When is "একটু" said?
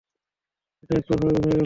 0.95-1.11